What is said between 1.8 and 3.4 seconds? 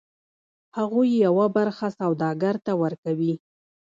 سوداګر ته ورکوي